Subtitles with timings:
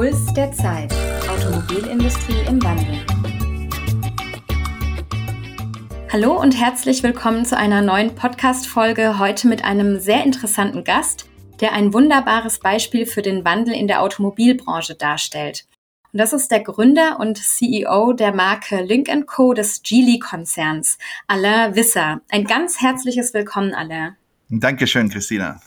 [0.00, 0.94] Puls der Zeit.
[1.28, 3.04] Automobilindustrie im Wandel.
[6.10, 9.18] Hallo und herzlich willkommen zu einer neuen Podcast-Folge.
[9.18, 11.28] Heute mit einem sehr interessanten Gast,
[11.60, 15.66] der ein wunderbares Beispiel für den Wandel in der Automobilbranche darstellt.
[16.14, 19.52] Und das ist der Gründer und CEO der Marke Link Co.
[19.52, 20.96] des Geely-Konzerns,
[21.26, 22.22] Alain Wisser.
[22.30, 24.16] Ein ganz herzliches Willkommen, Alain.
[24.48, 25.60] Dankeschön, Christina.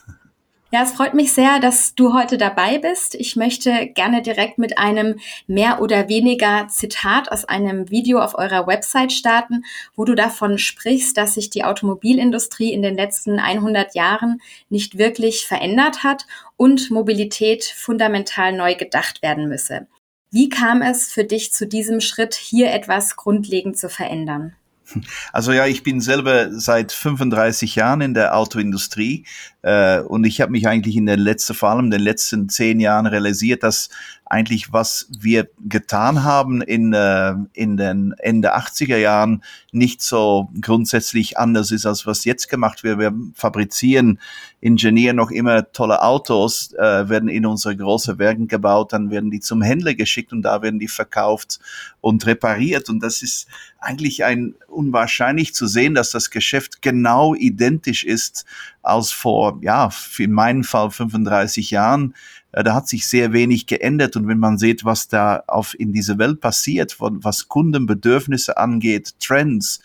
[0.74, 3.14] Ja, es freut mich sehr, dass du heute dabei bist.
[3.14, 8.66] Ich möchte gerne direkt mit einem mehr oder weniger Zitat aus einem Video auf eurer
[8.66, 14.42] Website starten, wo du davon sprichst, dass sich die Automobilindustrie in den letzten 100 Jahren
[14.70, 16.26] nicht wirklich verändert hat
[16.58, 19.86] und Mobilität fundamental neu gedacht werden müsse.
[20.32, 24.56] Wie kam es für dich zu diesem Schritt, hier etwas grundlegend zu verändern?
[25.34, 29.26] Also ja, ich bin selber seit 35 Jahren in der Autoindustrie
[29.62, 32.80] äh, und ich habe mich eigentlich in den letzten, vor allem in den letzten zehn
[32.80, 33.90] Jahren realisiert, dass
[34.34, 41.38] eigentlich, was wir getan haben in, äh, in den Ende 80er Jahren, nicht so grundsätzlich
[41.38, 42.98] anders ist, als was jetzt gemacht wird.
[42.98, 44.20] Wir fabrizieren,
[44.60, 49.40] ingenieren noch immer tolle Autos, äh, werden in unsere großen Werken gebaut, dann werden die
[49.40, 51.60] zum Händler geschickt und da werden die verkauft
[52.02, 52.90] und repariert.
[52.90, 53.48] Und das ist
[53.80, 58.46] eigentlich ein unwahrscheinlich zu sehen, dass das Geschäft genau identisch ist
[58.82, 62.16] als vor, ja, in meinem Fall 35 Jahren.
[62.54, 65.92] Äh, da hat sich sehr wenig geändert und wenn man sieht, was da auf in
[65.92, 69.82] dieser Welt passiert, was Kundenbedürfnisse angeht, Trends,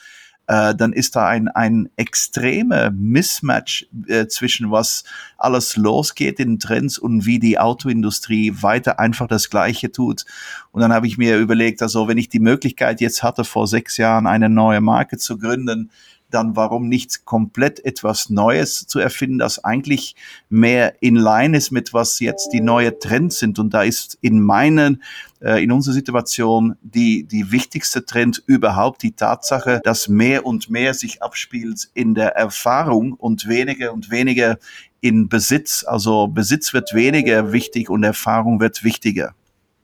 [0.47, 5.05] äh, dann ist da ein, ein extremer Mismatch äh, zwischen was
[5.37, 10.25] alles losgeht in Trends und wie die Autoindustrie weiter einfach das Gleiche tut.
[10.73, 13.99] Und dann habe ich mir überlegt, also wenn ich die Möglichkeit jetzt hatte, vor sechs
[13.99, 15.91] Jahren eine neue Marke zu gründen,
[16.31, 20.15] dann warum nicht komplett etwas Neues zu erfinden, das eigentlich
[20.49, 23.59] mehr in line ist mit was jetzt die neue Trends sind.
[23.59, 25.03] Und da ist in meinen,
[25.41, 30.95] äh, in unserer Situation die, die wichtigste Trend überhaupt die Tatsache, dass mehr und mehr
[30.95, 34.59] sich abspielt in der Erfahrung und weniger und weniger
[35.01, 35.85] in Besitz.
[35.87, 39.35] Also Besitz wird weniger wichtig und Erfahrung wird wichtiger.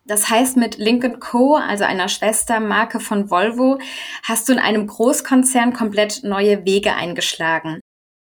[0.06, 3.78] Das heißt, mit Lincoln Co., also einer Schwestermarke von Volvo,
[4.22, 7.81] hast du in einem Großkonzern komplett neue Wege eingeschlagen.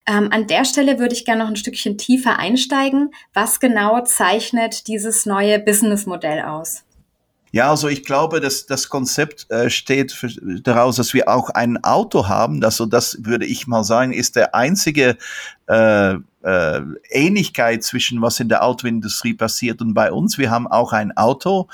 [0.05, 3.11] Ähm, an der Stelle würde ich gerne noch ein Stückchen tiefer einsteigen.
[3.33, 6.83] Was genau zeichnet dieses neue Businessmodell aus?
[7.53, 10.29] Ja, also ich glaube, dass das Konzept äh, steht für,
[10.61, 12.63] daraus, dass wir auch ein Auto haben.
[12.63, 15.17] Also das würde ich mal sagen, ist der einzige
[15.67, 20.37] äh, äh, Ähnlichkeit zwischen was in der Autoindustrie passiert und bei uns.
[20.37, 21.67] Wir haben auch ein Auto.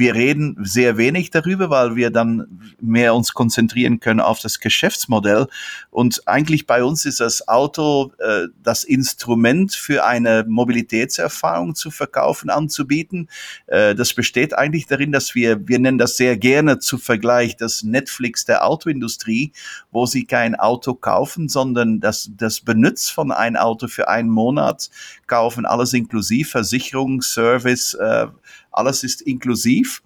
[0.00, 5.46] Wir reden sehr wenig darüber, weil wir dann mehr uns konzentrieren können auf das Geschäftsmodell.
[5.90, 12.48] Und eigentlich bei uns ist das Auto äh, das Instrument für eine Mobilitätserfahrung zu verkaufen,
[12.48, 13.28] anzubieten.
[13.66, 17.82] Äh, das besteht eigentlich darin, dass wir, wir nennen das sehr gerne zu Vergleich das
[17.82, 19.52] Netflix der Autoindustrie,
[19.92, 24.88] wo sie kein Auto kaufen, sondern das, das Benutz von ein Auto für einen Monat
[25.26, 28.28] kaufen, alles inklusiv, Versicherung, Service, äh,
[28.72, 30.02] alles ist inklusiv.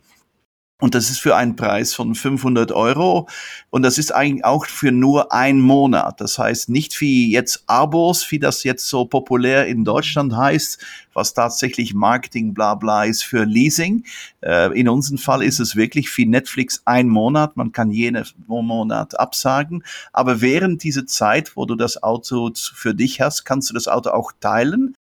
[0.80, 3.28] Und das ist für einen Preis von 500 Euro.
[3.70, 6.20] Und das ist eigentlich auch für nur einen Monat.
[6.20, 11.32] Das heißt nicht wie jetzt Abos, wie das jetzt so populär in Deutschland heißt, was
[11.32, 14.04] tatsächlich Marketing bla bla ist für Leasing.
[14.42, 17.56] Äh, in unserem Fall ist es wirklich wie Netflix ein Monat.
[17.56, 19.84] Man kann jeden Monat absagen.
[20.12, 24.10] Aber während dieser Zeit, wo du das Auto für dich hast, kannst du das Auto
[24.10, 24.94] auch teilen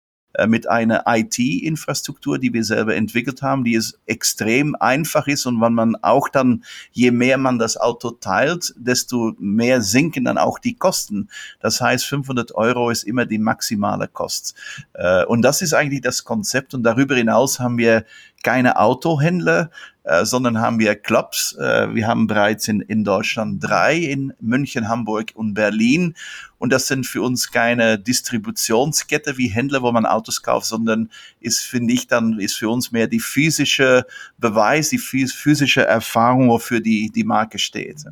[0.47, 5.75] mit einer IT-Infrastruktur, die wir selber entwickelt haben, die es extrem einfach ist und wenn
[5.75, 10.75] man auch dann, je mehr man das Auto teilt, desto mehr sinken dann auch die
[10.75, 11.28] Kosten.
[11.60, 14.54] Das heißt, 500 Euro ist immer die maximale Kost.
[14.94, 18.04] Äh, und das ist eigentlich das Konzept und darüber hinaus haben wir
[18.42, 19.70] keine Autohändler,
[20.04, 21.56] äh, sondern haben wir Clubs.
[21.58, 26.14] Äh, wir haben bereits in, in Deutschland drei, in München, Hamburg und Berlin.
[26.58, 31.61] Und das sind für uns keine Distributionskette wie Händler, wo man Autos kauft, sondern ist,
[31.61, 34.06] finde ich, dann ist für uns mehr die physische
[34.38, 38.05] Beweis, die physische Erfahrung, wofür die, die Marke steht.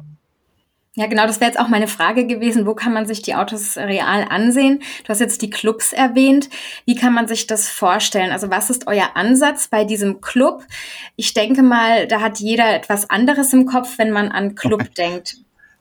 [1.00, 2.66] Ja, genau, das wäre jetzt auch meine Frage gewesen.
[2.66, 4.82] Wo kann man sich die Autos real ansehen?
[5.02, 6.50] Du hast jetzt die Clubs erwähnt.
[6.84, 8.32] Wie kann man sich das vorstellen?
[8.32, 10.62] Also was ist euer Ansatz bei diesem Club?
[11.16, 15.36] Ich denke mal, da hat jeder etwas anderes im Kopf, wenn man an Club denkt.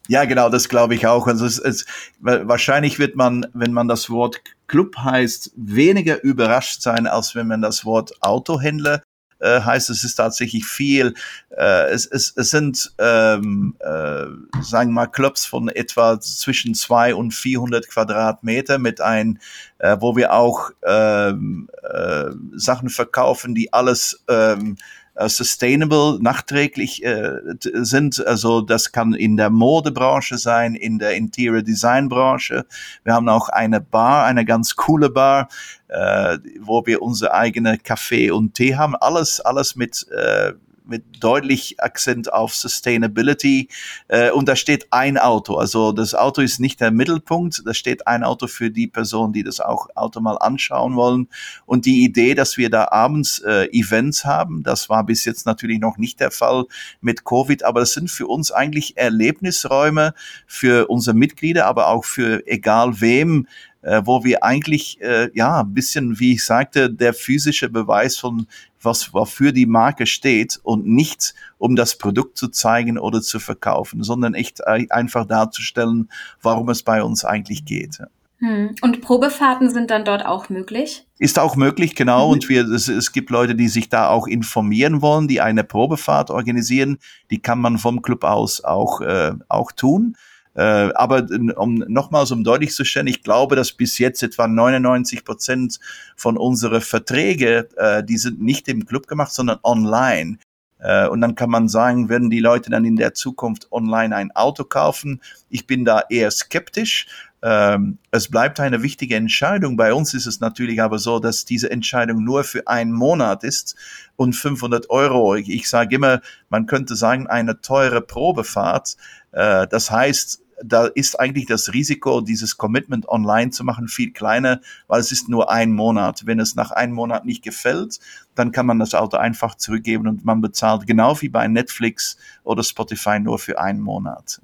[0.08, 1.26] Ja, genau, das glaube ich auch.
[1.26, 1.84] Also es, es,
[2.20, 7.60] wahrscheinlich wird man, wenn man das Wort Club heißt, weniger überrascht sein, als wenn man
[7.60, 9.02] das Wort Autohändler
[9.40, 11.14] äh, heißt, es ist tatsächlich viel.
[11.50, 14.26] Äh, es, es, es sind, ähm, äh,
[14.62, 19.40] sagen wir mal, Clubs von etwa zwischen zwei und 400 Quadratmeter mit ein,
[19.78, 27.32] äh, wo wir auch ähm, äh, Sachen verkaufen, die alles ähm, äh, sustainable nachträglich äh,
[27.60, 28.24] sind.
[28.26, 32.64] Also das kann in der Modebranche sein, in der Interior Design Branche.
[33.04, 35.48] Wir haben auch eine Bar, eine ganz coole Bar,
[35.88, 38.96] äh, wo wir unsere eigene Kaffee und Tee haben.
[38.96, 40.52] Alles, alles mit äh,
[40.90, 43.68] mit deutlich Akzent auf Sustainability.
[44.08, 45.56] Äh, und da steht ein Auto.
[45.56, 47.62] Also das Auto ist nicht der Mittelpunkt.
[47.64, 51.28] Da steht ein Auto für die Personen, die das auch Auto mal anschauen wollen.
[51.64, 55.80] Und die Idee, dass wir da abends äh, Events haben, das war bis jetzt natürlich
[55.80, 56.64] noch nicht der Fall
[57.00, 60.14] mit Covid, aber das sind für uns eigentlich Erlebnisräume
[60.46, 63.46] für unsere Mitglieder, aber auch für egal wem,
[63.82, 68.46] äh, wo wir eigentlich, äh, ja, ein bisschen, wie ich sagte, der physische Beweis von
[68.82, 74.02] was wofür die Marke steht und nicht um das Produkt zu zeigen oder zu verkaufen,
[74.02, 76.08] sondern echt einfach darzustellen,
[76.40, 77.98] warum es bei uns eigentlich geht.
[78.38, 78.74] Hm.
[78.80, 81.06] Und Probefahrten sind dann dort auch möglich?
[81.18, 82.28] Ist auch möglich, genau.
[82.28, 82.32] Mhm.
[82.32, 86.30] Und wir, es, es gibt Leute, die sich da auch informieren wollen, die eine Probefahrt
[86.30, 86.96] organisieren.
[87.30, 90.16] Die kann man vom Club aus auch, äh, auch tun.
[90.54, 91.26] Äh, aber
[91.56, 95.78] um nochmals um deutlich zu stellen, ich glaube, dass bis jetzt etwa 99 Prozent
[96.16, 100.38] von unseren Verträge, äh, die sind nicht im Club gemacht, sondern online.
[100.80, 104.30] Äh, und dann kann man sagen, werden die Leute dann in der Zukunft online ein
[104.32, 105.20] Auto kaufen?
[105.48, 107.06] Ich bin da eher skeptisch.
[107.42, 109.76] Ähm, es bleibt eine wichtige Entscheidung.
[109.76, 113.76] Bei uns ist es natürlich aber so, dass diese Entscheidung nur für einen Monat ist
[114.16, 115.36] und 500 Euro.
[115.36, 116.20] Ich, ich sage immer,
[116.50, 118.96] man könnte sagen, eine teure Probefahrt.
[119.32, 124.60] Äh, das heißt, da ist eigentlich das Risiko, dieses Commitment online zu machen, viel kleiner,
[124.88, 126.26] weil es ist nur ein Monat.
[126.26, 127.98] Wenn es nach einem Monat nicht gefällt,
[128.34, 132.62] dann kann man das Auto einfach zurückgeben und man bezahlt genau wie bei Netflix oder
[132.62, 134.40] Spotify nur für einen Monat.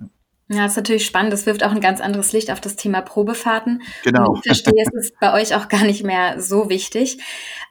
[0.49, 1.33] Ja, das ist natürlich spannend.
[1.33, 3.83] Das wirft auch ein ganz anderes Licht auf das Thema Probefahrten.
[4.05, 4.29] Genau.
[4.29, 7.19] Und ich verstehe, es ist bei euch auch gar nicht mehr so wichtig.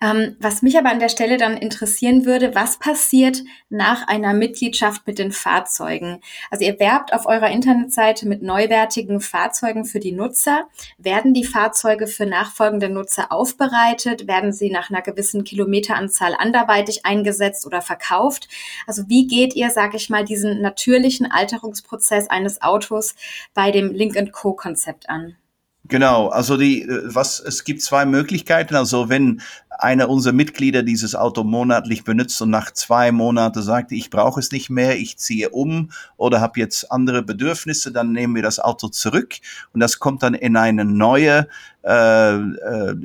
[0.01, 5.07] Ähm, was mich aber an der Stelle dann interessieren würde, was passiert nach einer Mitgliedschaft
[5.07, 6.19] mit den Fahrzeugen?
[6.51, 10.68] Also ihr werbt auf eurer Internetseite mit neuwertigen Fahrzeugen für die Nutzer.
[10.98, 14.27] Werden die Fahrzeuge für nachfolgende Nutzer aufbereitet?
[14.27, 18.50] Werden sie nach einer gewissen Kilometeranzahl anderweitig eingesetzt oder verkauft?
[18.86, 23.15] Also wie geht ihr, sag ich mal, diesen natürlichen Alterungsprozess eines Autos
[23.53, 25.35] bei dem Link Co Konzept an?
[25.88, 28.75] Genau, also die, was, es gibt zwei Möglichkeiten.
[28.75, 34.09] Also wenn einer unserer Mitglieder dieses Auto monatlich benutzt und nach zwei Monaten sagt, ich
[34.09, 38.41] brauche es nicht mehr, ich ziehe um oder habe jetzt andere Bedürfnisse, dann nehmen wir
[38.41, 39.35] das Auto zurück
[39.73, 41.47] und das kommt dann in eine neue
[41.86, 42.96] äh, äh,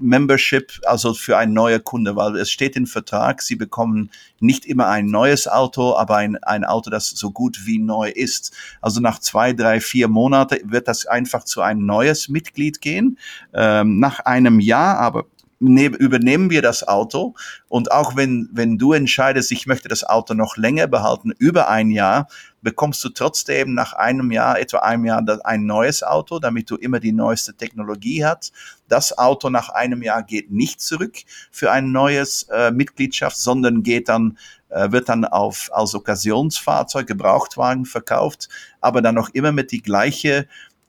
[0.00, 4.88] Membership, also für ein neuer Kunde, weil es steht im Vertrag, Sie bekommen nicht immer
[4.88, 8.52] ein neues Auto, aber ein, ein Auto, das so gut wie neu ist.
[8.80, 13.18] Also nach zwei, drei, vier Monaten wird das einfach zu ein neues Mitglied gehen.
[13.54, 15.26] Ähm, nach einem Jahr, aber
[15.58, 17.34] ne, übernehmen wir das Auto
[17.68, 21.90] und auch wenn, wenn du entscheidest, ich möchte das Auto noch länger behalten, über ein
[21.90, 22.28] Jahr,
[22.62, 26.98] bekommst du trotzdem nach einem Jahr, etwa einem Jahr, ein neues Auto, damit du immer
[26.98, 28.52] die neueste Technologie hast.
[28.88, 31.16] Das Auto nach einem Jahr geht nicht zurück
[31.50, 34.36] für ein neues äh, Mitgliedschaft, sondern geht dann
[34.68, 38.48] äh, wird dann auf, als Okkasionsfahrzeug, Gebrauchtwagen verkauft,
[38.80, 40.48] aber dann noch immer mit die gleiche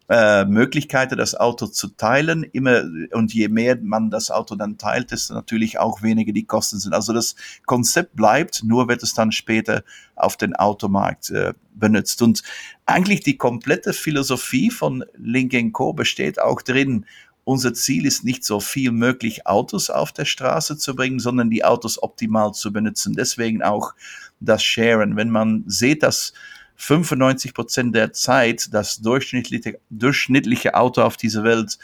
[0.09, 2.44] äh, Möglichkeiten, das Auto zu teilen.
[2.44, 6.79] Immer und je mehr man das Auto dann teilt, desto natürlich auch weniger die Kosten
[6.79, 6.93] sind.
[6.93, 9.84] Also das Konzept bleibt, nur wird es dann später
[10.15, 12.22] auf den Automarkt äh, benutzt.
[12.22, 12.43] Und
[12.86, 17.05] eigentlich die komplette Philosophie von Link Co besteht auch drin,
[17.43, 21.63] unser Ziel ist nicht so viel möglich Autos auf der Straße zu bringen, sondern die
[21.63, 23.13] Autos optimal zu benutzen.
[23.13, 23.93] Deswegen auch
[24.41, 25.15] das Sharen.
[25.15, 26.34] Wenn man sieht, dass
[26.77, 31.77] 95 Prozent der Zeit das durchschnittliche, durchschnittliche Auto auf dieser Welt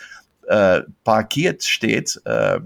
[0.47, 2.59] äh, parkiert steht, äh,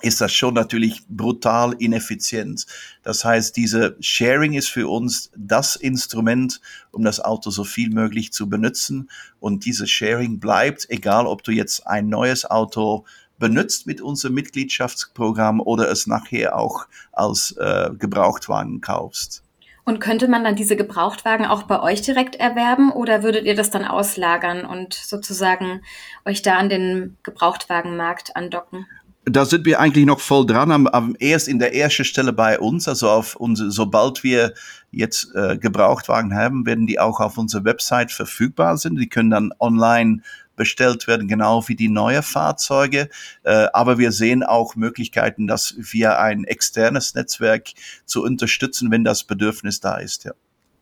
[0.00, 2.66] ist das schon natürlich brutal ineffizient.
[3.02, 6.60] Das heißt, diese Sharing ist für uns das Instrument,
[6.92, 9.10] um das Auto so viel möglich zu benutzen.
[9.40, 13.06] Und dieses Sharing bleibt, egal ob du jetzt ein neues Auto
[13.38, 19.42] benutzt mit unserem Mitgliedschaftsprogramm oder es nachher auch als äh, Gebrauchtwagen kaufst.
[19.88, 23.70] Und könnte man dann diese Gebrauchtwagen auch bei euch direkt erwerben oder würdet ihr das
[23.70, 25.80] dann auslagern und sozusagen
[26.26, 28.84] euch da an den Gebrauchtwagenmarkt andocken?
[29.24, 32.58] da sind wir eigentlich noch voll dran, am, am erst in der ersten Stelle bei
[32.58, 34.52] uns, also auf unsere, sobald wir
[34.90, 38.98] jetzt äh, Gebrauchtwagen haben, werden die auch auf unserer Website verfügbar sind.
[38.98, 40.22] Die können dann online
[40.58, 43.08] bestellt werden, genau wie die neuen Fahrzeuge.
[43.44, 47.68] Äh, aber wir sehen auch Möglichkeiten, das via ein externes Netzwerk
[48.04, 50.24] zu unterstützen, wenn das Bedürfnis da ist.
[50.24, 50.32] Ja,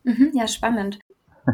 [0.03, 0.99] mhm, ja spannend.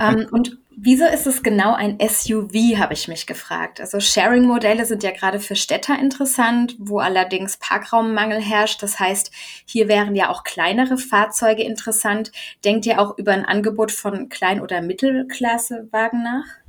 [0.00, 3.81] ähm, und wieso ist es genau ein SUV, habe ich mich gefragt.
[3.81, 8.83] Also Sharing-Modelle sind ja gerade für Städter interessant, wo allerdings Parkraummangel herrscht.
[8.83, 9.31] Das heißt,
[9.67, 12.33] hier wären ja auch kleinere Fahrzeuge interessant.
[12.64, 16.62] Denkt ihr auch über ein Angebot von Klein- oder Mittelklassewagen nach?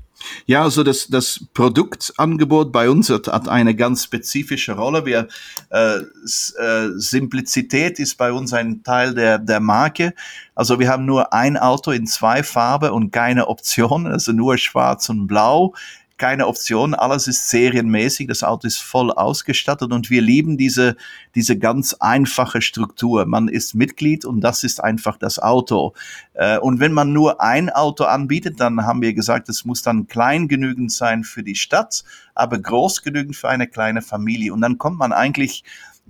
[0.45, 5.05] Ja, also das, das Produktangebot bei uns hat, hat eine ganz spezifische Rolle.
[5.05, 5.27] Wir,
[5.69, 10.13] äh, äh, Simplizität ist bei uns ein Teil der, der Marke.
[10.55, 15.09] Also wir haben nur ein Auto in zwei Farben und keine Optionen, also nur schwarz
[15.09, 15.73] und blau
[16.17, 20.95] keine Option, alles ist serienmäßig, das Auto ist voll ausgestattet und wir lieben diese,
[21.35, 23.25] diese ganz einfache Struktur.
[23.25, 25.93] Man ist Mitglied und das ist einfach das Auto.
[26.33, 30.07] Äh, und wenn man nur ein Auto anbietet, dann haben wir gesagt, es muss dann
[30.07, 32.03] klein genügend sein für die Stadt,
[32.35, 34.53] aber groß genügend für eine kleine Familie.
[34.53, 35.63] Und dann kommt man eigentlich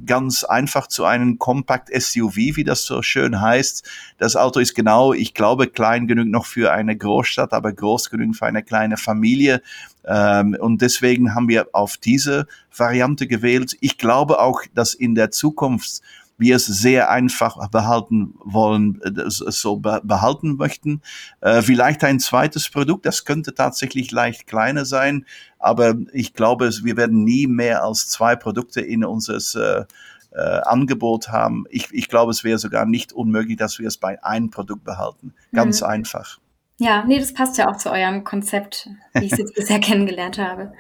[0.06, 3.88] ganz einfach zu einem Compact SUV, wie das so schön heißt.
[4.18, 8.36] Das Auto ist genau, ich glaube, klein genug noch für eine Großstadt, aber groß genug
[8.36, 9.62] für eine kleine Familie.
[10.06, 13.78] Ähm, und deswegen haben wir auf diese Variante gewählt.
[13.82, 16.02] Ich glaube auch, dass in der Zukunft
[16.38, 21.02] wir es sehr einfach behalten wollen, äh, so behalten möchten.
[21.42, 25.25] Äh, vielleicht ein zweites Produkt, das könnte tatsächlich leicht kleiner sein,
[25.60, 29.86] aber ich glaube, wir werden nie mehr als zwei Produkte in unseres äh,
[30.32, 31.66] äh, Angebot haben.
[31.70, 35.34] Ich, ich glaube, es wäre sogar nicht unmöglich, dass wir es bei einem Produkt behalten.
[35.54, 35.88] Ganz mhm.
[35.88, 36.40] einfach.
[36.80, 40.39] Ja, nee, das passt ja auch zu eurem Konzept, wie ich es jetzt bisher kennengelernt
[40.39, 40.74] habe.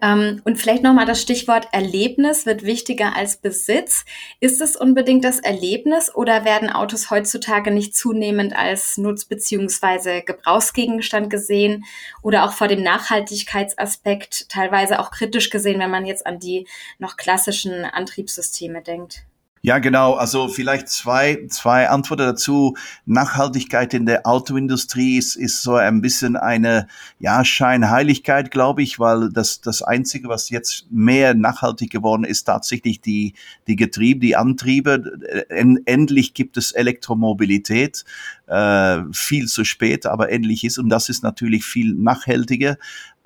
[0.00, 4.06] Ähm, und vielleicht nochmal das Stichwort Erlebnis wird wichtiger als Besitz.
[4.40, 10.22] Ist es unbedingt das Erlebnis oder werden Autos heutzutage nicht zunehmend als Nutz- bzw.
[10.22, 11.84] Gebrauchsgegenstand gesehen
[12.22, 16.66] oder auch vor dem Nachhaltigkeitsaspekt teilweise auch kritisch gesehen, wenn man jetzt an die
[16.98, 19.27] noch klassischen Antriebssysteme denkt?
[19.62, 20.14] Ja, genau.
[20.14, 22.76] Also vielleicht zwei, zwei Antworten dazu.
[23.06, 26.86] Nachhaltigkeit in der Autoindustrie ist, ist so ein bisschen eine,
[27.18, 33.00] ja, Scheinheiligkeit, glaube ich, weil das, das Einzige, was jetzt mehr nachhaltig geworden ist, tatsächlich
[33.00, 33.34] die,
[33.66, 35.18] die Getriebe, die Antriebe.
[35.48, 38.04] Endlich gibt es Elektromobilität
[38.46, 40.78] äh, viel zu spät, aber endlich ist.
[40.78, 42.76] Und das ist natürlich viel nachhaltiger.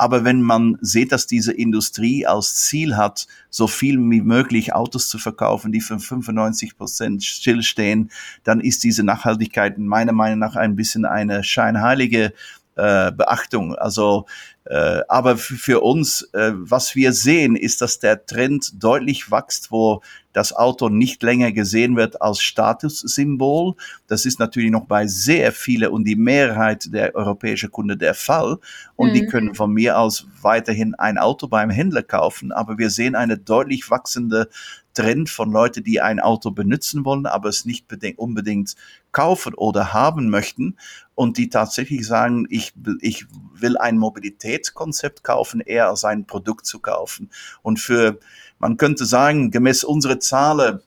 [0.03, 5.09] Aber wenn man sieht, dass diese Industrie als Ziel hat, so viel wie möglich Autos
[5.09, 8.11] zu verkaufen, die für 95 Prozent stillstehen,
[8.43, 12.33] dann ist diese Nachhaltigkeit meiner Meinung nach ein bisschen eine scheinheilige
[12.77, 13.75] äh, Beachtung.
[13.75, 14.27] Also,
[14.65, 20.03] äh, aber für uns, äh, was wir sehen, ist, dass der Trend deutlich wächst, wo
[20.33, 23.75] das Auto nicht länger gesehen wird als Statussymbol.
[24.07, 28.59] Das ist natürlich noch bei sehr viele und die Mehrheit der europäischen Kunden der Fall.
[28.97, 29.15] Und mhm.
[29.15, 32.53] die können von mir aus weiterhin ein Auto beim Händler kaufen.
[32.53, 34.49] Aber wir sehen eine deutlich wachsende
[34.95, 38.75] Trend von Leuten, die ein Auto benutzen wollen, aber es nicht unbedingt
[39.13, 40.77] kaufen oder haben möchten
[41.15, 46.79] und die tatsächlich sagen, ich, ich will ein Mobilitätskonzept kaufen, eher als ein Produkt zu
[46.79, 47.31] kaufen.
[47.63, 48.19] Und für,
[48.59, 50.81] man könnte sagen, gemäß unsere Zahlen,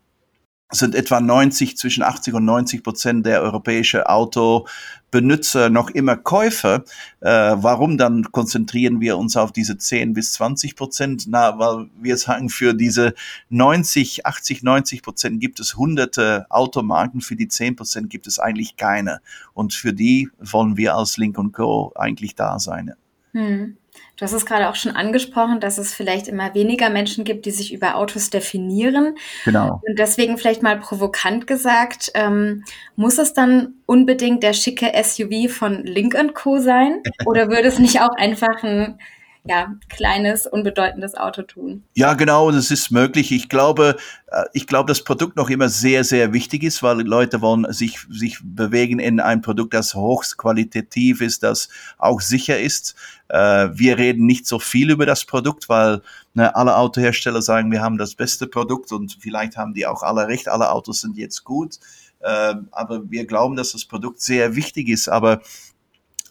[0.71, 6.83] sind etwa 90, zwischen 80 und 90 Prozent der europäischen Autobenutzer noch immer Käufer.
[7.21, 11.25] Äh, warum dann konzentrieren wir uns auf diese 10 bis 20 Prozent?
[11.27, 13.13] Na, weil wir sagen, für diese
[13.49, 18.75] 90, 80, 90 Prozent gibt es hunderte Automarken, für die 10 Prozent gibt es eigentlich
[18.75, 19.21] keine.
[19.53, 21.91] Und für die wollen wir als Link Co.
[21.95, 22.93] eigentlich da sein.
[23.33, 23.77] Hm.
[24.17, 27.51] Du hast es gerade auch schon angesprochen, dass es vielleicht immer weniger Menschen gibt, die
[27.51, 29.15] sich über Autos definieren.
[29.43, 29.81] Genau.
[29.85, 32.63] Und deswegen vielleicht mal provokant gesagt, ähm,
[32.95, 36.59] muss es dann unbedingt der schicke SUV von Link Co.
[36.59, 37.01] sein?
[37.25, 38.99] Oder würde es nicht auch einfach ein
[39.47, 41.83] ja, kleines, unbedeutendes Auto tun.
[41.93, 43.31] Ja, genau, das ist möglich.
[43.31, 43.95] Ich glaube,
[44.31, 47.99] äh, ich glaube, das Produkt noch immer sehr, sehr wichtig ist, weil Leute wollen sich,
[48.09, 52.95] sich bewegen in ein Produkt, das hochqualitativ ist, das auch sicher ist.
[53.27, 56.01] Äh, wir reden nicht so viel über das Produkt, weil
[56.33, 60.27] ne, alle Autohersteller sagen, wir haben das beste Produkt und vielleicht haben die auch alle
[60.27, 61.79] recht, alle Autos sind jetzt gut.
[62.21, 65.07] Äh, aber wir glauben, dass das Produkt sehr wichtig ist.
[65.07, 65.41] Aber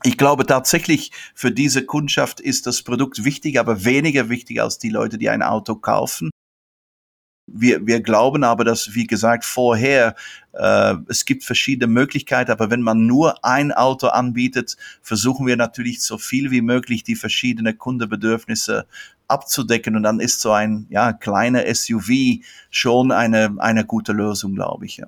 [0.04, 4.90] ich glaube tatsächlich, für diese Kundschaft ist das Produkt wichtig, aber weniger wichtig als die
[4.90, 6.30] Leute, die ein Auto kaufen.
[7.46, 10.14] Wir, wir glauben aber, dass, wie gesagt, vorher,
[10.52, 16.02] äh, es gibt verschiedene Möglichkeiten, aber wenn man nur ein Auto anbietet, versuchen wir natürlich
[16.02, 18.86] so viel wie möglich die verschiedenen Kundenbedürfnisse
[19.28, 24.86] abzudecken und dann ist so ein ja, kleiner SUV schon eine, eine gute Lösung, glaube
[24.86, 24.98] ich.
[24.98, 25.06] Ja.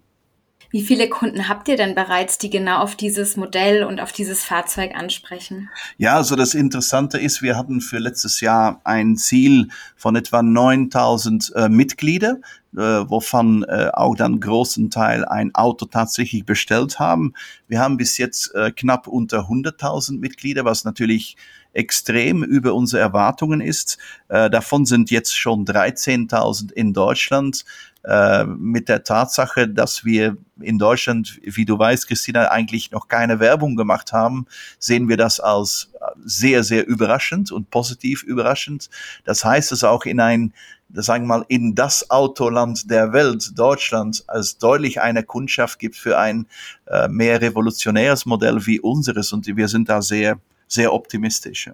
[0.76, 4.44] Wie viele Kunden habt ihr denn bereits, die genau auf dieses Modell und auf dieses
[4.44, 5.70] Fahrzeug ansprechen?
[5.96, 11.50] Ja, also das Interessante ist, wir hatten für letztes Jahr ein Ziel von etwa 9000
[11.56, 12.40] äh, Mitglieder,
[12.74, 17.32] äh, wovon äh, auch dann großen Teil ein Auto tatsächlich bestellt haben.
[17.68, 21.38] Wir haben bis jetzt äh, knapp unter 100.000 Mitglieder, was natürlich
[21.76, 23.98] extrem über unsere Erwartungen ist.
[24.28, 27.64] Äh, davon sind jetzt schon 13.000 in Deutschland.
[28.06, 33.40] Äh, mit der Tatsache, dass wir in Deutschland, wie du weißt, Christina, eigentlich noch keine
[33.40, 34.46] Werbung gemacht haben,
[34.78, 35.90] sehen wir das als
[36.24, 38.90] sehr, sehr überraschend und positiv überraschend.
[39.24, 40.52] Das heißt es auch in ein,
[40.92, 46.16] sagen wir mal, in das Autoland der Welt, Deutschland, als deutlich eine Kundschaft gibt für
[46.16, 46.46] ein
[46.86, 49.32] äh, mehr revolutionäres Modell wie unseres.
[49.32, 51.70] Und wir sind da sehr, sehr optimistisch.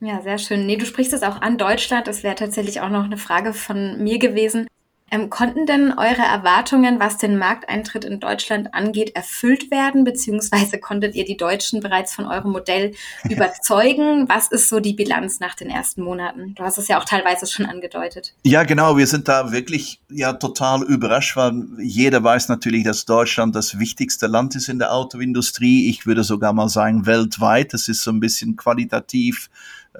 [0.00, 0.66] Ja, sehr schön.
[0.66, 2.06] Nee, du sprichst es auch an Deutschland.
[2.06, 4.66] Das wäre tatsächlich auch noch eine Frage von mir gewesen.
[5.10, 10.04] Ähm, konnten denn eure Erwartungen, was den Markteintritt in Deutschland angeht, erfüllt werden?
[10.04, 12.92] Beziehungsweise konntet ihr die Deutschen bereits von eurem Modell
[13.28, 14.28] überzeugen?
[14.28, 16.54] Was ist so die Bilanz nach den ersten Monaten?
[16.54, 18.34] Du hast es ja auch teilweise schon angedeutet.
[18.44, 18.96] Ja, genau.
[18.96, 24.26] Wir sind da wirklich ja total überrascht, weil jeder weiß natürlich, dass Deutschland das wichtigste
[24.26, 25.88] Land ist in der Autoindustrie.
[25.88, 27.72] Ich würde sogar mal sagen weltweit.
[27.72, 29.50] Das ist so ein bisschen qualitativ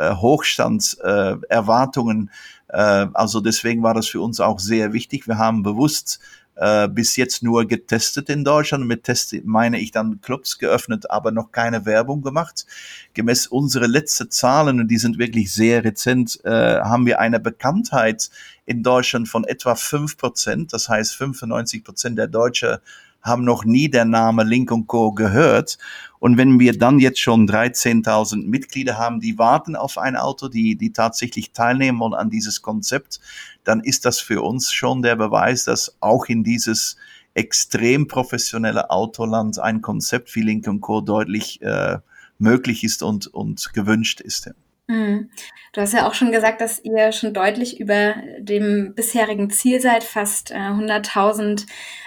[0.00, 2.30] äh, Hochstandserwartungen.
[2.68, 5.26] Äh, äh, also deswegen war das für uns auch sehr wichtig.
[5.26, 6.20] Wir haben bewusst
[6.56, 8.86] äh, bis jetzt nur getestet in Deutschland.
[8.86, 12.66] Mit Test meine ich dann Clubs geöffnet, aber noch keine Werbung gemacht.
[13.14, 18.30] Gemäß unsere letzten Zahlen, und die sind wirklich sehr rezent, äh, haben wir eine Bekanntheit
[18.66, 20.72] in Deutschland von etwa fünf Prozent.
[20.72, 22.78] Das heißt, 95 Prozent der Deutschen
[23.22, 25.12] haben noch nie der Name Link Co.
[25.12, 25.78] gehört.
[26.18, 30.76] Und wenn wir dann jetzt schon 13.000 Mitglieder haben, die warten auf ein Auto, die,
[30.76, 33.20] die tatsächlich teilnehmen wollen an dieses Konzept,
[33.64, 36.96] dann ist das für uns schon der Beweis, dass auch in dieses
[37.34, 41.00] extrem professionelle Autoland ein Konzept wie Link Co.
[41.00, 41.98] deutlich äh,
[42.38, 44.50] möglich ist und, und gewünscht ist.
[44.90, 45.30] Mhm.
[45.72, 50.02] Du hast ja auch schon gesagt, dass ihr schon deutlich über dem bisherigen Ziel seid,
[50.02, 51.64] fast äh, 100.000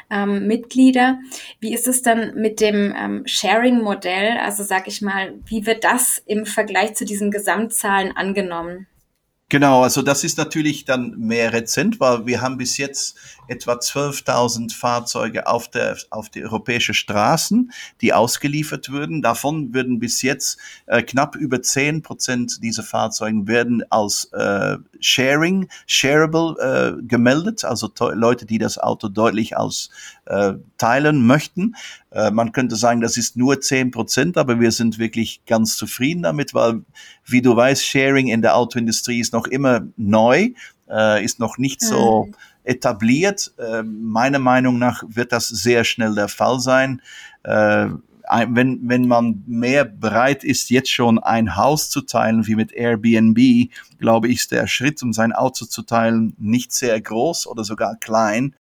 [0.10, 1.20] ähm, Mitglieder.
[1.62, 4.38] Wie ist es dann mit dem ähm, Sharing-Modell?
[4.38, 8.88] Also sag ich mal, wie wird das im Vergleich zu diesen Gesamtzahlen angenommen?
[9.54, 13.16] Genau, also das ist natürlich dann mehr rezent, weil wir haben bis jetzt
[13.48, 19.22] etwa 12.000 Fahrzeuge auf der auf die europäische Straßen, die ausgeliefert würden.
[19.22, 25.70] Davon würden bis jetzt äh, knapp über 10 Prozent dieser Fahrzeuge werden als äh, Sharing,
[25.86, 26.56] Shareable
[27.00, 29.92] äh, gemeldet, also Leute, die das Auto deutlich als
[30.26, 31.76] äh, teilen möchten.
[32.14, 36.24] Äh, man könnte sagen, das ist nur zehn Prozent, aber wir sind wirklich ganz zufrieden
[36.24, 36.84] damit, weil,
[37.26, 40.52] wie du weißt, Sharing in der Autoindustrie ist noch immer neu,
[40.90, 42.36] äh, ist noch nicht so mhm.
[42.64, 43.54] etabliert.
[43.58, 47.02] Äh, meiner Meinung nach wird das sehr schnell der Fall sein.
[47.44, 47.88] Äh,
[48.48, 53.70] wenn, wenn man mehr bereit ist, jetzt schon ein Haus zu teilen, wie mit Airbnb,
[54.00, 57.98] glaube ich, ist der Schritt, um sein Auto zu teilen, nicht sehr groß oder sogar
[57.98, 58.56] klein.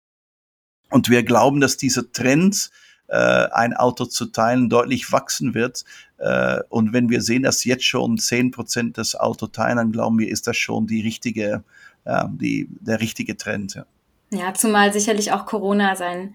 [0.91, 2.71] Und wir glauben, dass dieser Trend,
[3.11, 5.85] ein Auto zu teilen, deutlich wachsen wird.
[6.19, 10.19] Äh, und wenn wir sehen, dass jetzt schon zehn Prozent des Auto teilen, dann glauben
[10.19, 11.63] wir, ist das schon die richtige,
[12.05, 13.75] äh, die, der richtige Trend.
[13.75, 13.87] Ja.
[14.31, 16.35] ja, zumal sicherlich auch Corona sein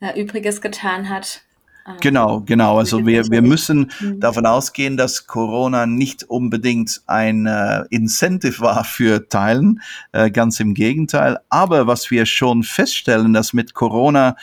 [0.00, 1.42] äh, Übriges getan hat.
[1.84, 1.96] Ah.
[2.00, 2.78] Genau, genau.
[2.78, 4.20] Also wir, wir müssen mhm.
[4.20, 9.80] davon ausgehen, dass Corona nicht unbedingt ein äh, Incentive war für Teilen,
[10.12, 11.38] äh, ganz im Gegenteil.
[11.48, 14.36] Aber was wir schon feststellen, dass mit Corona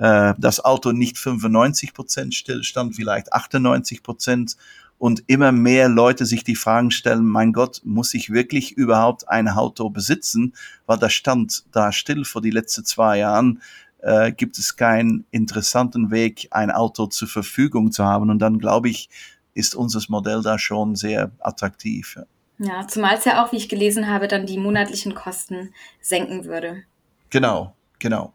[0.00, 4.56] äh, das Auto nicht 95 Prozent stillstand, vielleicht 98 Prozent
[4.98, 9.48] und immer mehr Leute sich die Fragen stellen, mein Gott, muss ich wirklich überhaupt ein
[9.48, 10.54] Auto besitzen?
[10.86, 13.60] Weil das stand da still vor die letzten zwei Jahren
[14.02, 18.30] äh, gibt es keinen interessanten Weg, ein Auto zur Verfügung zu haben.
[18.30, 19.10] Und dann glaube ich,
[19.52, 22.16] ist unser Modell da schon sehr attraktiv.
[22.58, 26.44] Ja, ja zumal es ja auch, wie ich gelesen habe, dann die monatlichen Kosten senken
[26.44, 26.84] würde.
[27.28, 28.32] Genau, genau.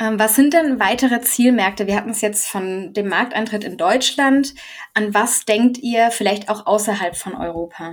[0.00, 1.86] Ähm, was sind denn weitere Zielmärkte?
[1.86, 4.54] Wir hatten es jetzt von dem Markteintritt in Deutschland.
[4.94, 7.92] An was denkt ihr vielleicht auch außerhalb von Europa?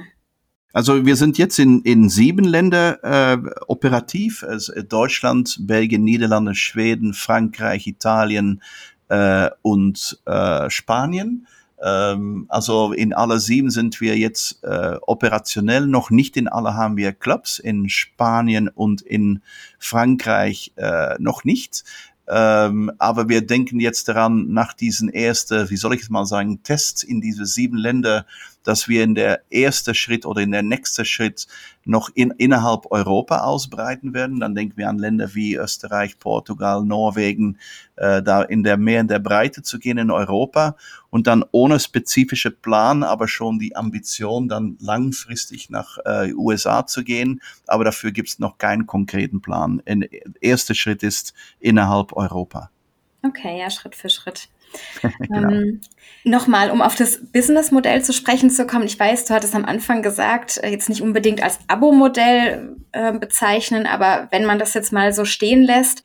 [0.72, 7.14] Also wir sind jetzt in, in sieben Länder äh, operativ, also Deutschland, Belgien, Niederlande, Schweden,
[7.14, 8.62] Frankreich, Italien
[9.10, 11.48] äh, und äh, Spanien.
[11.84, 15.88] Ähm, also in alle sieben sind wir jetzt äh, operationell.
[15.88, 17.60] Noch nicht in alle haben wir Clubs.
[17.60, 19.42] In Spanien und in
[19.80, 21.84] Frankreich äh, noch nicht.
[22.30, 26.62] Ähm, aber wir denken jetzt daran, nach diesen ersten, wie soll ich es mal sagen,
[26.62, 28.26] Tests in diese sieben Länder,
[28.68, 31.48] dass wir in der erste Schritt oder in der nächste Schritt
[31.86, 34.42] noch in, innerhalb Europa ausbreiten werden.
[34.42, 37.60] Dann denken wir an Länder wie Österreich, Portugal, Norwegen,
[37.96, 40.76] äh, da in der mehr in der Breite zu gehen in Europa
[41.10, 47.06] und dann ohne spezifische Plan, aber schon die Ambition, dann langfristig nach äh, USA zu
[47.06, 47.42] gehen.
[47.68, 49.82] Aber dafür gibt es noch keinen konkreten Plan.
[49.88, 50.10] Der
[50.42, 52.70] erste Schritt ist innerhalb Europa.
[53.24, 54.50] Okay, ja, Schritt für Schritt.
[55.20, 55.50] genau.
[55.50, 55.82] ähm,
[56.28, 58.86] Nochmal, um auf das Businessmodell zu sprechen zu kommen.
[58.86, 63.86] Ich weiß, du hattest am Anfang gesagt, äh, jetzt nicht unbedingt als Abo-Modell äh, bezeichnen,
[63.86, 66.04] aber wenn man das jetzt mal so stehen lässt,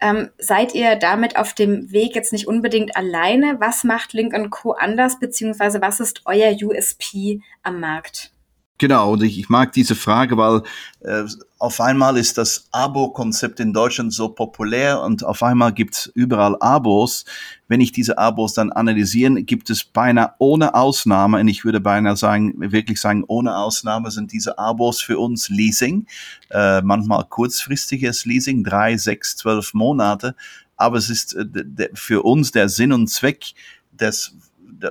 [0.00, 3.56] ähm, seid ihr damit auf dem Weg jetzt nicht unbedingt alleine?
[3.60, 4.72] Was macht Link Co.
[4.72, 8.32] anders, beziehungsweise was ist euer USP am Markt?
[8.80, 10.62] Genau, und ich, ich mag diese Frage, weil
[11.00, 11.24] äh,
[11.58, 17.24] auf einmal ist das Abo-Konzept in Deutschland so populär und auf einmal gibt's überall Abos.
[17.66, 22.16] Wenn ich diese Abos dann analysieren, gibt es beinahe ohne Ausnahme, und ich würde beinahe
[22.16, 26.06] sagen, wirklich sagen, ohne Ausnahme sind diese Abos für uns Leasing,
[26.50, 30.36] äh, manchmal kurzfristiges Leasing, drei, sechs, zwölf Monate,
[30.76, 33.54] aber es ist äh, für uns der Sinn und Zweck
[33.90, 34.36] des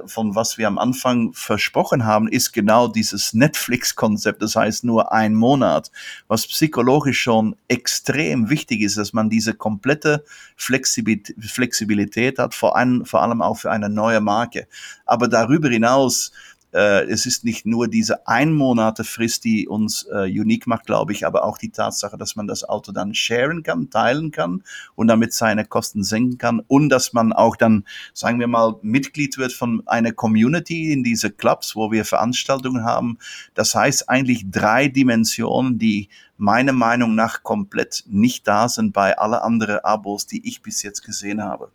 [0.05, 5.33] von was wir am Anfang versprochen haben, ist genau dieses Netflix-Konzept, das heißt nur ein
[5.33, 5.91] Monat,
[6.27, 10.23] was psychologisch schon extrem wichtig ist, dass man diese komplette
[10.55, 14.67] Flexibilität hat, vor allem, vor allem auch für eine neue Marke.
[15.05, 16.31] Aber darüber hinaus
[16.77, 21.11] äh, es ist nicht nur diese ein Monate Frist, die uns äh, unique macht, glaube
[21.11, 24.63] ich, aber auch die Tatsache, dass man das Auto dann sharen kann, teilen kann
[24.93, 29.39] und damit seine Kosten senken kann und dass man auch dann, sagen wir mal, Mitglied
[29.39, 33.17] wird von einer Community in diese Clubs, wo wir Veranstaltungen haben.
[33.55, 39.41] Das heißt eigentlich drei Dimensionen, die meiner Meinung nach komplett nicht da sind bei alle
[39.41, 41.71] anderen Abos, die ich bis jetzt gesehen habe.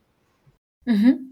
[0.84, 1.31] Mhm.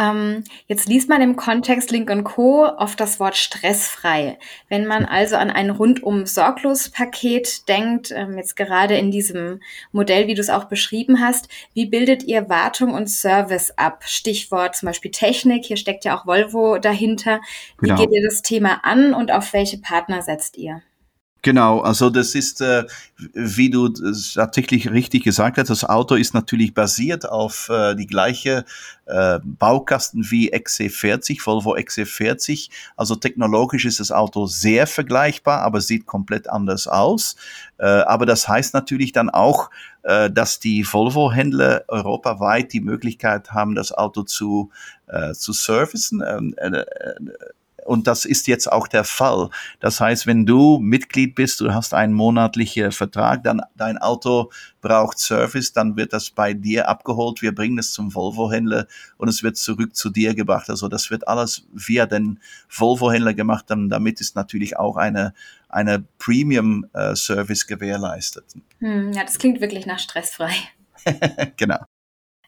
[0.00, 2.66] Ähm, jetzt liest man im Kontext Link Co.
[2.66, 4.38] oft das Wort stressfrei.
[4.68, 9.60] Wenn man also an ein rundum sorglos Paket denkt, ähm, jetzt gerade in diesem
[9.92, 14.04] Modell, wie du es auch beschrieben hast, wie bildet ihr Wartung und Service ab?
[14.06, 15.66] Stichwort zum Beispiel Technik.
[15.66, 17.40] Hier steckt ja auch Volvo dahinter.
[17.80, 18.00] Wie genau.
[18.00, 20.82] geht ihr das Thema an und auf welche Partner setzt ihr?
[21.42, 22.84] Genau, also das ist, äh,
[23.32, 28.66] wie du tatsächlich richtig gesagt hast, das Auto ist natürlich basiert auf äh, die gleiche
[29.06, 32.68] äh, Baukasten wie XC40, Volvo XC40.
[32.94, 37.36] Also technologisch ist das Auto sehr vergleichbar, aber sieht komplett anders aus.
[37.78, 39.70] Äh, aber das heißt natürlich dann auch,
[40.02, 44.70] äh, dass die Volvo-Händler europaweit die Möglichkeit haben, das Auto zu,
[45.06, 46.22] äh, zu servicen.
[47.90, 49.50] Äh, äh, und das ist jetzt auch der Fall.
[49.80, 54.50] Das heißt, wenn du Mitglied bist, du hast einen monatlichen Vertrag, dann dein Auto
[54.80, 57.42] braucht Service, dann wird das bei dir abgeholt.
[57.42, 58.86] Wir bringen es zum Volvo-Händler
[59.18, 60.70] und es wird zurück zu dir gebracht.
[60.70, 63.66] Also das wird alles via den Volvo-Händler gemacht.
[63.68, 65.34] Dann damit ist natürlich auch eine,
[65.68, 68.44] eine Premium-Service gewährleistet.
[68.78, 70.52] Hm, ja, das klingt wirklich nach stressfrei.
[71.56, 71.78] genau.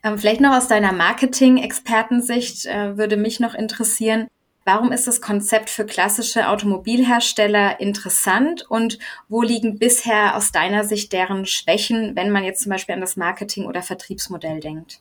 [0.05, 4.29] Ähm, vielleicht noch aus deiner Marketing-Expertensicht äh, würde mich noch interessieren,
[4.65, 8.99] Warum ist das Konzept für klassische Automobilhersteller interessant und
[9.29, 13.17] wo liegen bisher aus deiner Sicht deren Schwächen, wenn man jetzt zum Beispiel an das
[13.17, 15.01] Marketing- oder Vertriebsmodell denkt?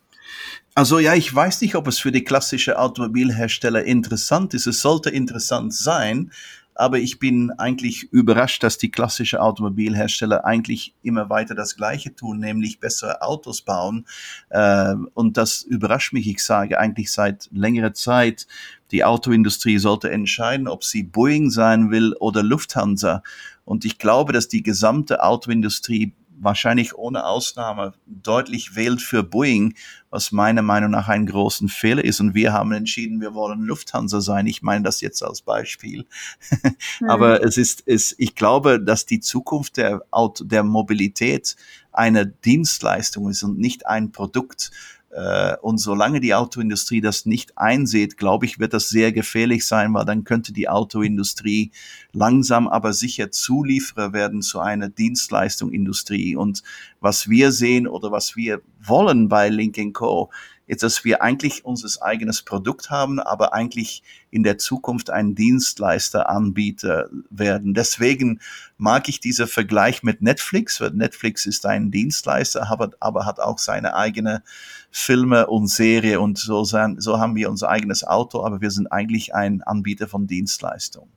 [0.74, 4.68] Also ja, ich weiß nicht, ob es für die klassische Automobilhersteller interessant ist.
[4.68, 6.32] Es sollte interessant sein,
[6.76, 12.40] aber ich bin eigentlich überrascht, dass die klassische Automobilhersteller eigentlich immer weiter das Gleiche tun,
[12.40, 14.06] nämlich bessere Autos bauen.
[14.50, 16.28] Äh, und das überrascht mich.
[16.28, 18.48] Ich sage eigentlich seit längerer Zeit,
[18.92, 23.24] die Autoindustrie sollte entscheiden, ob sie Boeing sein will oder Lufthansa.
[23.64, 29.76] Und ich glaube, dass die gesamte Autoindustrie wahrscheinlich ohne Ausnahme deutlich wählt für Boeing,
[30.10, 32.20] was meiner Meinung nach ein großen Fehler ist.
[32.20, 34.48] Und wir haben entschieden, wir wollen Lufthansa sein.
[34.48, 36.06] Ich meine das jetzt als Beispiel.
[37.00, 37.10] Mhm.
[37.10, 41.56] Aber es ist, es, ich glaube, dass die Zukunft der Auto, der Mobilität
[41.92, 44.72] eine Dienstleistung ist und nicht ein Produkt.
[45.14, 49.94] Äh, und solange die Autoindustrie das nicht einsieht, glaube ich, wird das sehr gefährlich sein,
[49.94, 51.72] weil dann könnte die Autoindustrie
[52.14, 56.36] langsam aber sicher Zulieferer werden zu einer Dienstleistungsindustrie.
[56.36, 56.64] Und
[57.02, 60.32] was wir sehen oder was wir wollen bei Link Co
[60.72, 66.30] jetzt, dass wir eigentlich unser eigenes Produkt haben, aber eigentlich in der Zukunft ein Dienstleister
[66.30, 67.74] anbieter werden.
[67.74, 68.40] Deswegen
[68.78, 73.58] mag ich dieser Vergleich mit Netflix, weil Netflix ist ein Dienstleister, aber, aber hat auch
[73.58, 74.44] seine eigene
[74.90, 78.88] Filme und Serie und so, sein, so haben wir unser eigenes Auto, aber wir sind
[78.88, 81.12] eigentlich ein Anbieter von Dienstleistungen.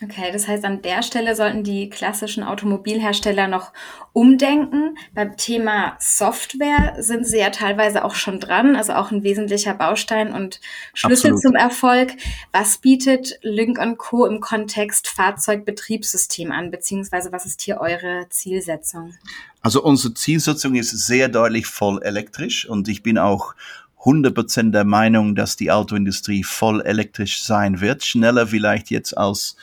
[0.00, 3.72] Okay, das heißt, an der Stelle sollten die klassischen Automobilhersteller noch
[4.12, 4.96] umdenken.
[5.12, 10.32] Beim Thema Software sind sie ja teilweise auch schon dran, also auch ein wesentlicher Baustein
[10.32, 10.60] und
[10.94, 11.42] Schlüssel Absolut.
[11.42, 12.12] zum Erfolg.
[12.52, 14.24] Was bietet Lynk Co.
[14.24, 19.14] im Kontext Fahrzeugbetriebssystem an, beziehungsweise was ist hier eure Zielsetzung?
[19.62, 23.56] Also unsere Zielsetzung ist sehr deutlich voll elektrisch und ich bin auch
[24.04, 29.56] 100% der Meinung, dass die Autoindustrie voll elektrisch sein wird, schneller vielleicht jetzt als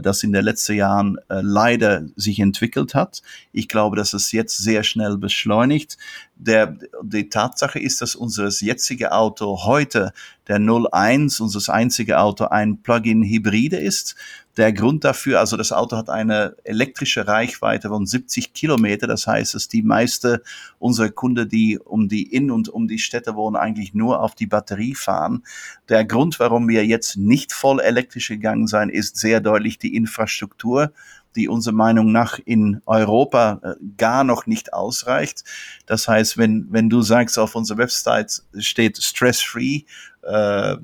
[0.00, 3.22] das in den letzten Jahren äh, leider sich entwickelt hat.
[3.52, 5.98] Ich glaube, dass es jetzt sehr schnell beschleunigt.
[6.36, 10.12] Der, die Tatsache ist, dass unser jetzige Auto heute,
[10.48, 14.16] der 01, unser einzige Auto, ein Plug-in-Hybride ist
[14.56, 19.06] der Grund dafür, also das Auto hat eine elektrische Reichweite von 70 Kilometer.
[19.06, 20.42] Das heißt, dass die meiste
[20.78, 24.46] unserer Kunden, die um die in und um die Städte wohnen, eigentlich nur auf die
[24.46, 25.42] Batterie fahren.
[25.88, 30.92] Der Grund, warum wir jetzt nicht voll elektrisch gegangen sein, ist sehr deutlich die Infrastruktur
[31.36, 35.44] die unserer Meinung nach in Europa äh, gar noch nicht ausreicht.
[35.86, 39.82] Das heißt, wenn, wenn du sagst, auf unserer Website steht stress-free,
[40.24, 40.78] äh, äh,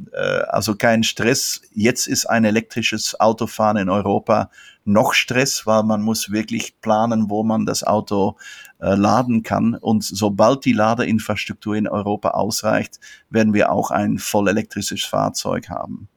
[0.48, 4.50] also kein Stress, jetzt ist ein elektrisches Autofahren in Europa
[4.84, 8.36] noch Stress, weil man muss wirklich planen, wo man das Auto
[8.78, 9.74] laden kann.
[9.74, 16.08] Und sobald die Ladeinfrastruktur in Europa ausreicht, werden wir auch ein voll elektrisches Fahrzeug haben.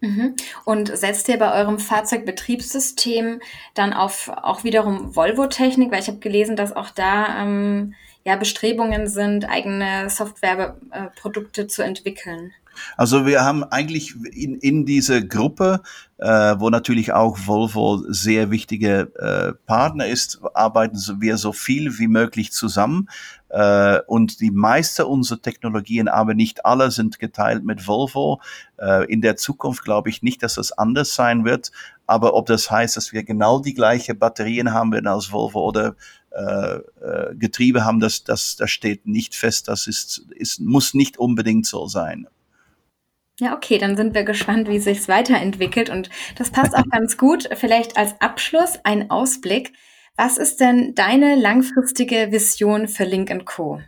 [0.00, 0.36] Mhm.
[0.64, 3.40] Und setzt ihr bei eurem Fahrzeugbetriebssystem
[3.74, 5.90] dann auf auch wiederum Volvo-Technik?
[5.90, 12.52] Weil ich habe gelesen, dass auch da ähm, ja Bestrebungen sind, eigene Softwareprodukte zu entwickeln.
[12.96, 15.82] Also wir haben eigentlich in, in diese Gruppe,
[16.18, 22.08] äh, wo natürlich auch Volvo sehr wichtige äh, Partner ist, arbeiten wir so viel wie
[22.08, 23.08] möglich zusammen.
[23.50, 28.40] Äh, und die meisten unserer Technologien, aber nicht alle, sind geteilt mit Volvo.
[28.78, 31.72] Äh, in der Zukunft glaube ich nicht, dass das anders sein wird.
[32.06, 35.94] Aber ob das heißt, dass wir genau die gleiche Batterien haben werden als Volvo oder
[36.30, 39.68] äh, äh, Getriebe haben, das, das, das steht nicht fest.
[39.68, 42.26] Das ist, ist, muss nicht unbedingt so sein.
[43.40, 45.90] Ja, okay, dann sind wir gespannt, wie sich's weiterentwickelt.
[45.90, 47.48] Und das passt auch ganz gut.
[47.54, 49.72] Vielleicht als Abschluss ein Ausblick.
[50.20, 53.80] Was ist denn deine langfristige Vision für Link Co?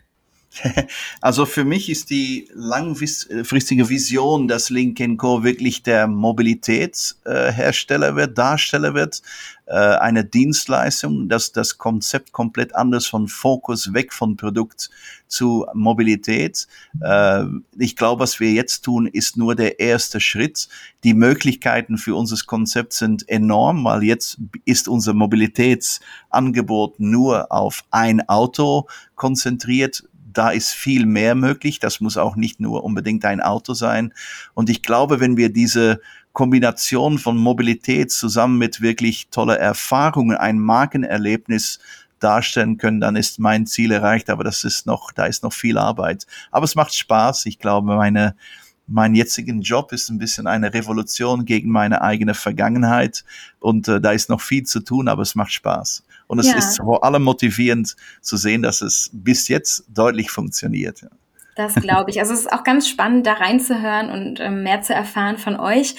[1.20, 5.44] Also für mich ist die langfristige Vision, dass Link Co.
[5.44, 9.22] wirklich der Mobilitätshersteller wird, Darsteller wird,
[9.66, 14.90] äh, eine Dienstleistung, dass das Konzept komplett anders von Fokus weg von Produkt
[15.28, 16.66] zu Mobilität.
[17.00, 17.44] Äh,
[17.78, 20.68] ich glaube, was wir jetzt tun, ist nur der erste Schritt.
[21.04, 28.28] Die Möglichkeiten für unser Konzept sind enorm, weil jetzt ist unser Mobilitätsangebot nur auf ein
[28.28, 31.78] Auto konzentriert da ist viel mehr möglich.
[31.78, 34.12] Das muss auch nicht nur unbedingt ein Auto sein.
[34.54, 36.00] Und ich glaube, wenn wir diese
[36.32, 41.80] Kombination von Mobilität zusammen mit wirklich tolle Erfahrungen, ein Markenerlebnis
[42.20, 44.30] darstellen können, dann ist mein Ziel erreicht.
[44.30, 46.26] Aber das ist noch, da ist noch viel Arbeit.
[46.50, 47.46] Aber es macht Spaß.
[47.46, 48.36] Ich glaube, meine,
[48.90, 53.24] mein jetzigen Job ist ein bisschen eine Revolution gegen meine eigene Vergangenheit
[53.60, 56.02] und äh, da ist noch viel zu tun, aber es macht Spaß.
[56.30, 56.58] Und es ja.
[56.58, 61.04] ist vor allem motivierend zu sehen, dass es bis jetzt deutlich funktioniert.
[61.56, 62.20] Das glaube ich.
[62.20, 65.96] Also es ist auch ganz spannend, da reinzuhören und ähm, mehr zu erfahren von euch.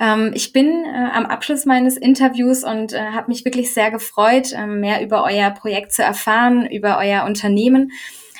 [0.00, 4.54] Ähm, ich bin äh, am Abschluss meines Interviews und äh, habe mich wirklich sehr gefreut,
[4.54, 7.92] äh, mehr über euer Projekt zu erfahren, über euer Unternehmen.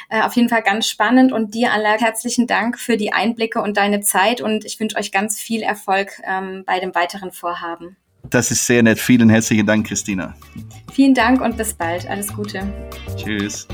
[0.09, 3.77] Äh, auf jeden Fall ganz spannend und dir, Anla, herzlichen Dank für die Einblicke und
[3.77, 7.99] deine Zeit und ich wünsche euch ganz viel Erfolg ähm, bei dem weiteren Vorhaben.
[8.31, 8.99] Das ist sehr nett.
[8.99, 10.35] Vielen herzlichen Dank, Christina.
[10.93, 12.09] Vielen Dank und bis bald.
[12.09, 12.63] Alles Gute.
[13.17, 13.67] Tschüss.